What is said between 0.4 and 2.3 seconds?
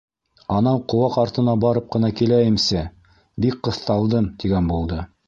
-Анау ҡыуаҡ артына барып ҡына